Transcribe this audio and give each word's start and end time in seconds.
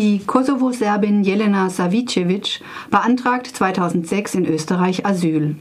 Die 0.00 0.20
Kosovo-Serbin 0.24 1.24
Jelena 1.24 1.70
Savicevic 1.70 2.60
beantragt 2.88 3.48
2006 3.48 4.36
in 4.36 4.46
Österreich 4.46 5.04
Asyl. 5.04 5.56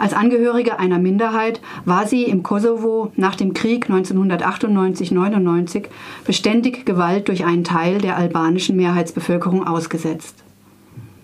Als 0.00 0.14
Angehörige 0.14 0.80
einer 0.80 0.98
Minderheit 0.98 1.60
war 1.84 2.08
sie 2.08 2.24
im 2.24 2.42
Kosovo 2.42 3.12
nach 3.14 3.36
dem 3.36 3.54
Krieg 3.54 3.88
1998-99 3.88 5.84
beständig 6.24 6.84
Gewalt 6.84 7.28
durch 7.28 7.44
einen 7.44 7.62
Teil 7.62 7.98
der 7.98 8.16
albanischen 8.16 8.74
Mehrheitsbevölkerung 8.74 9.64
ausgesetzt. 9.64 10.42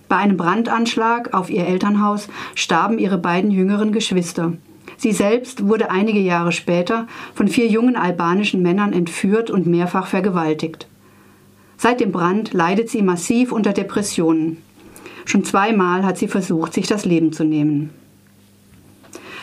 Bei 0.09 0.18
einem 0.18 0.36
Brandanschlag 0.36 1.34
auf 1.34 1.50
ihr 1.50 1.66
Elternhaus 1.66 2.29
starben 2.55 3.00
ihre 3.00 3.18
beiden 3.18 3.50
jüngeren 3.50 3.91
Geschwister. 3.91 4.52
Sie 4.96 5.11
selbst 5.11 5.66
wurde 5.66 5.91
einige 5.91 6.20
Jahre 6.20 6.52
später 6.52 7.09
von 7.34 7.48
vier 7.48 7.66
jungen 7.66 7.96
albanischen 7.96 8.62
Männern 8.62 8.93
entführt 8.93 9.50
und 9.50 9.66
mehrfach 9.66 10.07
vergewaltigt. 10.07 10.86
Seit 11.81 12.01
dem 12.01 12.11
Brand 12.11 12.53
leidet 12.53 12.91
sie 12.91 13.03
massiv 13.03 13.53
unter 13.53 13.73
Depressionen. 13.73 14.59
Schon 15.25 15.45
zweimal 15.45 16.05
hat 16.05 16.19
sie 16.19 16.27
versucht, 16.27 16.75
sich 16.75 16.89
das 16.89 17.05
Leben 17.05 17.32
zu 17.32 17.45
nehmen. 17.45 17.91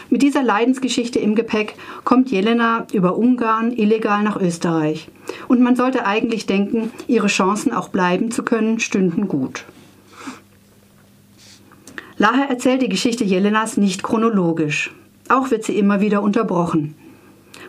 Mit 0.09 0.21
dieser 0.21 0.43
Leidensgeschichte 0.43 1.17
im 1.17 1.34
Gepäck 1.35 1.76
kommt 2.03 2.29
Jelena 2.29 2.88
über 2.91 3.17
Ungarn 3.17 3.71
illegal 3.71 4.21
nach 4.21 4.35
Österreich. 4.35 5.07
Und 5.48 5.62
man 5.62 5.77
sollte 5.77 6.05
eigentlich 6.05 6.45
denken, 6.45 6.91
ihre 7.07 7.27
Chancen 7.27 7.71
auch 7.71 7.88
bleiben 7.88 8.31
zu 8.31 8.43
können, 8.43 8.79
stünden 8.79 9.29
gut. 9.29 9.63
Lahe 12.17 12.49
erzählt 12.49 12.81
die 12.81 12.90
Geschichte 12.90 13.23
Jelenas 13.23 13.77
nicht 13.77 14.04
chronologisch. 14.04 14.93
Auch 15.29 15.52
wird 15.52 15.63
sie 15.63 15.77
immer 15.77 16.02
wieder 16.02 16.21
unterbrochen. 16.21 16.95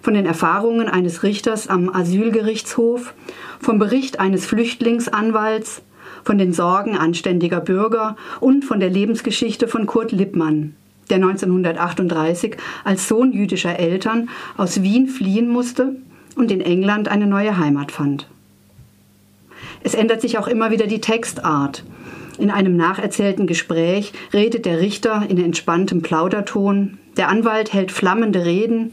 Von 0.02 0.14
den 0.14 0.26
Erfahrungen 0.26 0.88
eines 0.88 1.22
Richters 1.22 1.68
am 1.68 1.94
Asylgerichtshof 1.94 3.14
vom 3.60 3.78
Bericht 3.78 4.20
eines 4.20 4.46
Flüchtlingsanwalts, 4.46 5.82
von 6.24 6.38
den 6.38 6.52
Sorgen 6.52 6.96
anständiger 6.96 7.60
Bürger 7.60 8.16
und 8.40 8.64
von 8.64 8.80
der 8.80 8.90
Lebensgeschichte 8.90 9.68
von 9.68 9.86
Kurt 9.86 10.12
Lippmann, 10.12 10.74
der 11.08 11.16
1938 11.16 12.56
als 12.84 13.08
Sohn 13.08 13.32
jüdischer 13.32 13.78
Eltern 13.78 14.28
aus 14.56 14.82
Wien 14.82 15.08
fliehen 15.08 15.48
musste 15.48 15.96
und 16.34 16.50
in 16.50 16.60
England 16.60 17.08
eine 17.08 17.26
neue 17.26 17.58
Heimat 17.58 17.92
fand. 17.92 18.28
Es 19.82 19.94
ändert 19.94 20.20
sich 20.20 20.38
auch 20.38 20.48
immer 20.48 20.70
wieder 20.70 20.86
die 20.86 21.00
Textart. 21.00 21.84
In 22.38 22.50
einem 22.50 22.76
nacherzählten 22.76 23.46
Gespräch 23.46 24.12
redet 24.32 24.66
der 24.66 24.80
Richter 24.80 25.24
in 25.28 25.42
entspanntem 25.42 26.02
Plauderton, 26.02 26.98
der 27.16 27.28
Anwalt 27.28 27.72
hält 27.72 27.92
flammende 27.92 28.44
Reden, 28.44 28.92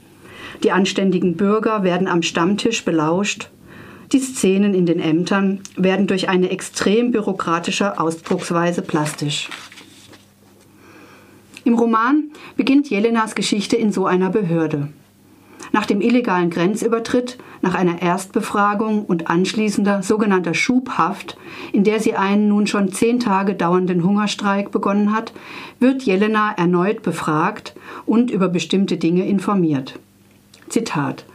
die 0.61 0.71
anständigen 0.71 1.35
Bürger 1.35 1.83
werden 1.83 2.07
am 2.07 2.21
Stammtisch 2.21 2.85
belauscht 2.85 3.49
die 4.13 4.19
Szenen 4.19 4.75
in 4.75 4.85
den 4.85 4.99
Ämtern 4.99 5.61
werden 5.75 6.05
durch 6.05 6.29
eine 6.29 6.51
extrem 6.51 7.11
bürokratische 7.11 7.99
Ausdrucksweise 7.99 8.83
plastisch. 8.83 9.49
Im 11.63 11.73
Roman 11.73 12.25
beginnt 12.55 12.91
Jelenas 12.91 13.33
Geschichte 13.33 13.75
in 13.75 13.91
so 13.91 14.05
einer 14.05 14.29
Behörde. 14.29 14.89
Nach 15.71 15.87
dem 15.87 16.01
illegalen 16.01 16.51
Grenzübertritt, 16.51 17.39
nach 17.63 17.73
einer 17.73 18.03
Erstbefragung 18.03 19.05
und 19.05 19.31
anschließender 19.31 20.03
sogenannter 20.03 20.53
Schubhaft, 20.53 21.35
in 21.71 21.83
der 21.83 21.99
sie 21.99 22.13
einen 22.13 22.47
nun 22.49 22.67
schon 22.67 22.91
zehn 22.91 23.19
Tage 23.19 23.55
dauernden 23.55 24.03
Hungerstreik 24.03 24.69
begonnen 24.69 25.11
hat, 25.11 25.33
wird 25.79 26.03
Jelena 26.03 26.53
erneut 26.55 27.01
befragt 27.01 27.73
und 28.05 28.29
über 28.29 28.49
bestimmte 28.49 28.97
Dinge 28.97 29.25
informiert. 29.25 29.97
Zitat 30.73 31.25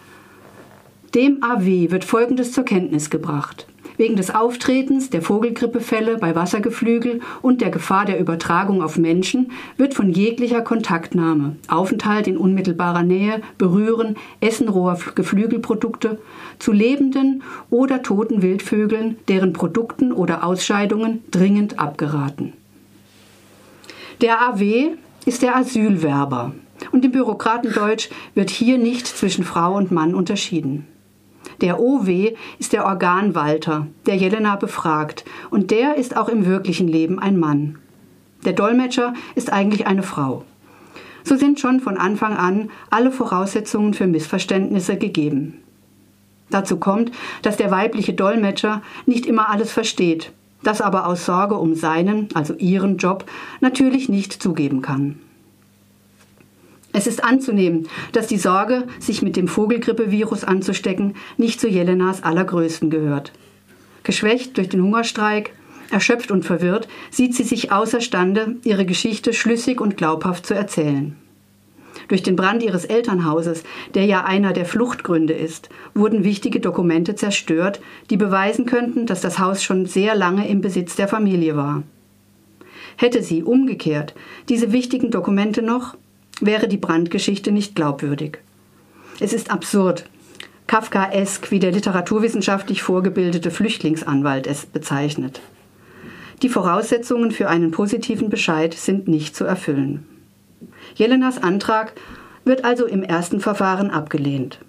dem 1.15 1.43
AW 1.43 1.91
wird 1.91 2.05
Folgendes 2.05 2.53
zur 2.53 2.65
Kenntnis 2.65 3.09
gebracht. 3.09 3.67
Wegen 3.97 4.17
des 4.17 4.33
Auftretens 4.33 5.11
der 5.11 5.23
Vogelgrippefälle 5.23 6.19
bei 6.19 6.35
Wassergeflügel 6.35 7.21
und 7.41 7.61
der 7.61 7.71
Gefahr 7.71 8.05
der 8.05 8.21
Übertragung 8.21 8.83
auf 8.83 8.99
Menschen 8.99 9.51
wird 9.77 9.95
von 9.95 10.13
jeglicher 10.13 10.61
Kontaktnahme, 10.61 11.57
Aufenthalt 11.69 12.29
in 12.29 12.37
unmittelbarer 12.37 13.03
Nähe, 13.03 13.41
Berühren, 13.57 14.17
Essen 14.41 14.69
roher 14.69 14.99
Geflügelprodukte 15.15 16.19
zu 16.59 16.73
lebenden 16.73 17.43
oder 17.71 18.03
toten 18.03 18.43
Wildvögeln, 18.43 19.17
deren 19.29 19.55
Produkten 19.55 20.13
oder 20.13 20.45
Ausscheidungen 20.45 21.25
dringend 21.31 21.79
abgeraten. 21.79 22.53
Der 24.21 24.43
AW 24.43 24.91
ist 25.25 25.43
der 25.43 25.57
Asylwerber 25.57 26.53
und 26.93 27.05
im 27.05 27.13
Bürokratendeutsch 27.13 28.11
wird 28.35 28.51
hier 28.51 28.79
nicht 28.79 29.07
zwischen 29.07 29.45
Frau 29.45 29.75
und 29.77 29.91
Mann 29.91 30.15
unterschieden. 30.15 30.87
Der 31.61 31.81
OW 31.81 32.35
ist 32.59 32.73
der 32.73 32.85
Organwalter, 32.87 33.87
der 34.07 34.17
Jelena 34.17 34.57
befragt, 34.57 35.25
und 35.51 35.71
der 35.71 35.97
ist 35.97 36.17
auch 36.17 36.29
im 36.29 36.47
wirklichen 36.47 36.89
Leben 36.89 37.19
ein 37.19 37.39
Mann. 37.39 37.79
Der 38.45 38.53
Dolmetscher 38.53 39.15
ist 39.35 39.53
eigentlich 39.53 39.87
eine 39.87 40.03
Frau. 40.03 40.45
So 41.25 41.37
sind 41.37 41.59
schon 41.59 41.81
von 41.81 41.97
Anfang 41.97 42.37
an 42.37 42.71
alle 42.91 43.11
Voraussetzungen 43.11 43.93
für 43.95 44.07
Missverständnisse 44.07 44.97
gegeben. 44.97 45.59
Dazu 46.51 46.79
kommt, 46.79 47.11
dass 47.43 47.57
der 47.57 47.71
weibliche 47.71 48.15
Dolmetscher 48.15 48.83
nicht 49.07 49.27
immer 49.27 49.51
alles 49.51 49.73
versteht, 49.73 50.33
das 50.63 50.81
aber 50.81 51.07
aus 51.07 51.27
Sorge 51.27 51.57
um 51.57 51.75
seinen, 51.75 52.29
also 52.35 52.55
ihren 52.55 52.97
Job, 52.97 53.25
natürlich 53.61 54.09
nicht 54.09 54.33
zugeben 54.33 54.81
kann. 54.81 55.19
Es 56.99 57.07
ist 57.07 57.23
anzunehmen, 57.23 57.87
dass 58.11 58.27
die 58.27 58.39
Sorge, 58.39 58.83
sich 58.99 59.23
mit 59.23 59.37
dem 59.37 59.47
Vogelgrippevirus 59.47 60.43
anzustecken, 60.43 61.15
nicht 61.37 61.61
zu 61.61 61.69
Jelenas 61.69 62.25
allergrößten 62.25 62.91
gehört. 62.91 63.31
Geschwächt 64.03 64.57
durch 64.57 64.69
den 64.69 64.83
Hungerstreik, 64.83 65.53
erschöpft 65.93 66.33
und 66.33 66.45
verwirrt, 66.45 66.89
sieht 67.13 67.37
sie 67.37 67.45
sich 67.45 67.71
außerstande, 67.71 68.57
ihre 68.65 68.85
Geschichte 68.85 69.33
schlüssig 69.33 69.81
und 69.81 69.97
glaubhaft 69.97 70.45
zu 70.45 70.55
erzählen. 70.55 71.15
Durch 72.09 72.25
den 72.25 72.35
Brand 72.35 72.65
ihres 72.65 72.85
Elternhauses, 72.85 73.63
der 73.95 74.05
ja 74.07 74.25
einer 74.25 74.53
der 74.53 74.65
Fluchtgründe 74.65 75.35
ist, 75.35 75.69
wurden 75.95 76.25
wichtige 76.25 76.59
Dokumente 76.59 77.15
zerstört, 77.15 77.81
die 78.11 78.17
beweisen 78.17 78.67
könnten, 78.67 79.07
dass 79.07 79.21
das 79.21 79.39
Haus 79.39 79.63
schon 79.63 79.87
sehr 79.87 80.17
lange 80.17 80.49
im 80.49 80.63
Besitz 80.63 80.97
der 80.97 81.07
Familie 81.07 81.55
war. 81.55 81.85
Hätte 82.97 83.23
sie 83.23 83.45
umgekehrt 83.45 84.17
diese 84.49 84.73
wichtigen 84.73 85.13
Dokumente 85.13 85.63
noch, 85.63 85.95
wäre 86.41 86.69
die 86.69 86.77
Brandgeschichte 86.77 87.53
nicht 87.53 87.75
glaubwürdig. 87.75 88.39
Es 89.21 89.33
ist 89.33 89.51
absurd, 89.51 90.05
Kafkaesk, 90.69 91.51
wie 91.51 91.59
der 91.59 91.73
literaturwissenschaftlich 91.73 92.83
vorgebildete 92.83 93.51
Flüchtlingsanwalt 93.51 94.47
es 94.47 94.67
bezeichnet. 94.67 95.41
Die 96.43 96.49
Voraussetzungen 96.49 97.33
für 97.33 97.49
einen 97.49 97.71
positiven 97.71 98.29
Bescheid 98.29 98.75
sind 98.75 99.09
nicht 99.09 99.35
zu 99.35 99.45
erfüllen. 99.45 100.07
Jelenas 100.95 101.43
Antrag 101.43 101.95
wird 102.45 102.65
also 102.65 102.87
im 102.87 103.03
ersten 103.03 103.41
Verfahren 103.41 103.91
abgelehnt. 103.91 104.61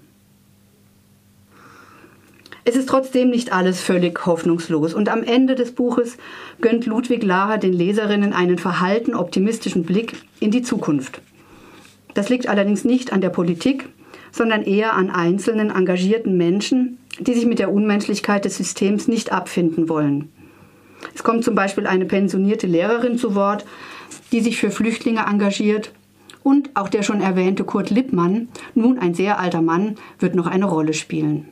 Es 2.64 2.76
ist 2.76 2.90
trotzdem 2.90 3.30
nicht 3.30 3.52
alles 3.52 3.82
völlig 3.82 4.26
hoffnungslos 4.26 4.94
und 4.94 5.10
am 5.10 5.24
Ende 5.24 5.56
des 5.56 5.74
Buches 5.74 6.18
gönnt 6.62 6.86
Ludwig 6.86 7.24
Laher 7.24 7.58
den 7.58 7.74
Leserinnen 7.74 8.32
einen 8.32 8.58
verhalten 8.58 9.16
optimistischen 9.16 9.84
Blick 9.84 10.14
in 10.40 10.52
die 10.52 10.62
Zukunft. 10.62 11.22
Das 12.20 12.28
liegt 12.28 12.50
allerdings 12.50 12.84
nicht 12.84 13.14
an 13.14 13.22
der 13.22 13.30
Politik, 13.30 13.88
sondern 14.34 14.64
eher 14.64 14.94
an 14.94 15.10
einzelnen 15.10 15.70
engagierten 15.70 16.36
Menschen, 16.36 16.98
die 17.18 17.34
sich 17.34 17.46
mit 17.46 17.60
der 17.60 17.72
Unmenschlichkeit 17.72 18.44
des 18.44 18.58
Systems 18.58 19.08
nicht 19.08 19.32
abfinden 19.32 19.88
wollen. 19.88 20.30
Es 21.16 21.24
kommt 21.24 21.46
zum 21.46 21.56
Beispiel 21.56 21.88
eine 21.88 22.04
pensionierte 22.04 22.68
Lehrerin 22.68 23.18
zu 23.18 23.36
Wort, 23.36 23.64
die 24.34 24.42
sich 24.42 24.58
für 24.58 24.70
Flüchtlinge 24.70 25.28
engagiert. 25.28 25.94
Und 26.44 26.72
auch 26.74 26.90
der 26.90 27.04
schon 27.04 27.22
erwähnte 27.22 27.64
Kurt 27.64 27.90
Lippmann, 27.90 28.50
nun 28.76 29.00
ein 29.00 29.14
sehr 29.14 29.40
alter 29.40 29.62
Mann, 29.62 29.96
wird 30.20 30.36
noch 30.36 30.48
eine 30.48 30.66
Rolle 30.66 30.94
spielen. 30.94 31.48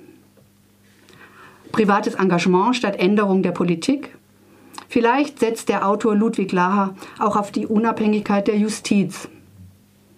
Privates 1.72 2.16
Engagement 2.16 2.76
statt 2.76 3.00
Änderung 3.00 3.42
der 3.42 3.54
Politik? 3.54 4.18
Vielleicht 4.90 5.40
setzt 5.40 5.70
der 5.70 5.88
Autor 5.88 6.14
Ludwig 6.14 6.52
Laher 6.52 6.94
auch 7.20 7.38
auf 7.38 7.54
die 7.54 7.68
Unabhängigkeit 7.68 8.50
der 8.50 8.58
Justiz 8.58 9.30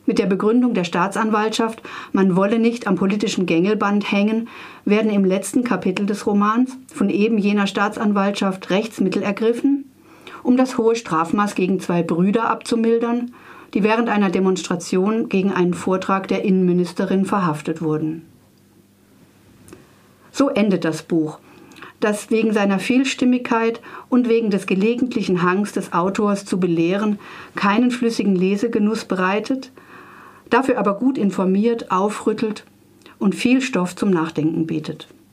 mit 0.09 0.17
der 0.17 0.25
Begründung 0.25 0.73
der 0.73 0.85
Staatsanwaltschaft, 0.85 1.83
man 2.13 2.35
wolle 2.35 2.57
nicht 2.57 2.87
am 2.87 2.95
politischen 2.95 3.45
Gängelband 3.45 4.11
hängen, 4.11 4.47
werden 4.83 5.11
im 5.11 5.23
letzten 5.23 5.63
Kapitel 5.63 6.07
des 6.07 6.25
Romans 6.25 6.75
von 6.91 7.11
eben 7.11 7.37
jener 7.37 7.67
Staatsanwaltschaft 7.67 8.71
Rechtsmittel 8.71 9.21
ergriffen, 9.21 9.85
um 10.41 10.57
das 10.57 10.79
hohe 10.79 10.95
Strafmaß 10.95 11.53
gegen 11.53 11.79
zwei 11.79 12.01
Brüder 12.01 12.49
abzumildern, 12.49 13.35
die 13.75 13.83
während 13.83 14.09
einer 14.09 14.31
Demonstration 14.31 15.29
gegen 15.29 15.53
einen 15.53 15.75
Vortrag 15.75 16.27
der 16.27 16.43
Innenministerin 16.43 17.25
verhaftet 17.25 17.83
wurden. 17.83 18.25
So 20.31 20.49
endet 20.49 20.85
das 20.85 21.03
Buch, 21.03 21.37
das 21.99 22.31
wegen 22.31 22.51
seiner 22.51 22.79
Vielstimmigkeit 22.79 23.79
und 24.09 24.27
wegen 24.27 24.49
des 24.49 24.65
gelegentlichen 24.65 25.43
Hangs 25.43 25.71
des 25.71 25.93
Autors 25.93 26.45
zu 26.45 26.59
belehren 26.59 27.19
keinen 27.55 27.91
flüssigen 27.91 28.35
Lesegenuss 28.35 29.05
bereitet, 29.05 29.71
dafür 30.49 30.77
aber 30.77 30.95
gut 30.95 31.17
informiert, 31.17 31.91
aufrüttelt 31.91 32.65
und 33.17 33.35
viel 33.35 33.61
Stoff 33.61 33.95
zum 33.95 34.09
Nachdenken 34.09 34.65
bietet. 34.65 35.07